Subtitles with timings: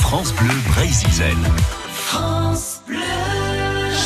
[0.00, 1.36] France Bleu Brésil.
[1.88, 2.96] France Bleu.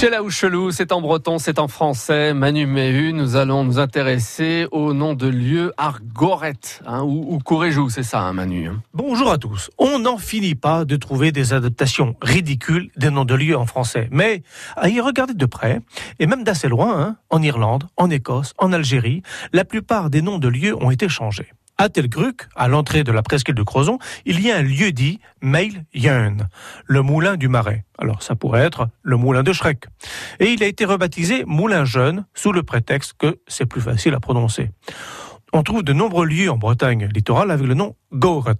[0.00, 2.34] Chez la Chelou, c'est en breton, c'est en français.
[2.34, 8.02] Manu Méhu, nous allons nous intéresser au nom de lieu Argoret, hein, ou, ou c'est
[8.02, 8.70] ça, hein, Manu.
[8.92, 9.70] Bonjour à tous.
[9.78, 14.08] On n'en finit pas de trouver des adaptations ridicules des noms de lieux en français.
[14.10, 14.42] Mais
[14.76, 15.80] à y regarder de près,
[16.18, 19.22] et même d'assez loin, hein, en Irlande, en Écosse, en Algérie,
[19.52, 21.52] la plupart des noms de lieux ont été changés.
[21.84, 25.20] À Telgruc, à l'entrée de la presqu'île de Crozon, il y a un lieu dit
[25.42, 26.48] Meil Yen,
[26.86, 27.84] le moulin du Marais.
[27.98, 29.84] Alors ça pourrait être le moulin de Shrek.
[30.40, 34.20] Et il a été rebaptisé Moulin Jeune sous le prétexte que c'est plus facile à
[34.20, 34.70] prononcer.
[35.52, 38.54] On trouve de nombreux lieux en Bretagne littorale avec le nom Goret.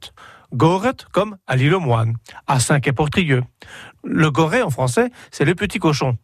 [0.53, 3.43] Goret comme à l'île aux Moines, à Saint-Quay-Portrieux.
[4.05, 6.19] Le goret en français, c'est le petit cochon.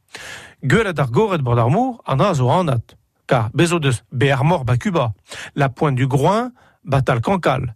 [0.63, 2.83] Gueuladar Goret Bordarmour, en azo en at.
[3.27, 5.15] Car Bezodes Bearmor Bacuba,
[5.55, 6.51] la pointe du groin,
[6.85, 7.75] Batal Cancale.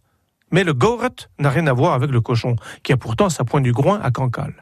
[0.51, 3.65] Mais le goret n'a rien à voir avec le cochon, qui a pourtant sa pointe
[3.65, 4.55] du groin à Cancale.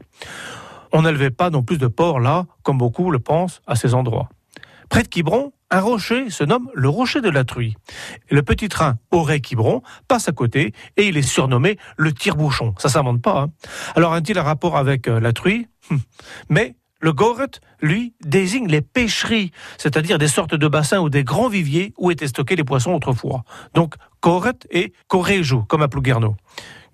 [0.93, 4.29] On n'élevait pas non plus de porc là, comme beaucoup le pensent à ces endroits.
[4.89, 7.75] Près de Quiberon, un rocher se nomme le rocher de la truie.
[8.31, 12.75] Le petit train Auray-Quiberon passe à côté et il est surnommé le tire-bouchon.
[12.77, 13.41] Ça s'invente pas.
[13.41, 13.51] Hein
[13.97, 15.67] Alors a-t-il un rapport avec euh, la truie?
[16.51, 17.51] Mais le goret,
[17.81, 22.29] lui, désigne les pêcheries, c'est-à-dire des sortes de bassins ou des grands viviers où étaient
[22.29, 23.43] stockés les poissons autrefois.
[23.75, 26.37] Donc, goret et coréjou, comme à Plouguerneau.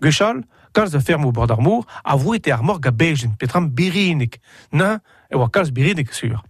[0.00, 4.40] Guchal, kalz ferme au bord d'Armour, avoué été armor gabejin, petram birinik,
[4.72, 5.00] nain,
[5.30, 6.42] et wa kalz birinik sûr.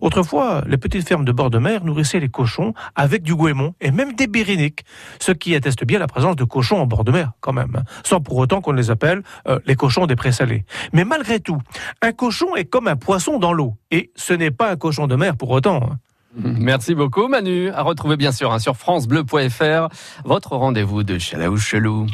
[0.00, 3.90] Autrefois, les petites fermes de bord de mer nourrissaient les cochons avec du goémon et
[3.90, 4.84] même des biriniques,
[5.18, 8.20] ce qui atteste bien la présence de cochons en bord de mer, quand même, sans
[8.20, 10.64] pour autant qu'on les appelle euh, les cochons des présalés.
[10.92, 11.60] Mais malgré tout,
[12.02, 15.16] un cochon est comme un poisson dans l'eau, et ce n'est pas un cochon de
[15.16, 15.76] mer pour autant.
[15.82, 15.98] hein.
[16.36, 17.70] Merci beaucoup, Manu.
[17.70, 19.88] À retrouver bien sûr hein, sur FranceBleu.fr,
[20.24, 22.06] votre rendez-vous de la Chelou.